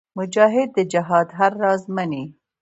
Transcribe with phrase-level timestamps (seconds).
[0.17, 2.23] مجاهد د جهاد هر راز منې.